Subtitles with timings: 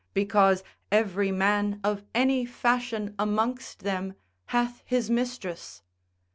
[0.15, 4.15] Because every man of any fashion amongst them
[4.47, 5.83] hath his mistress.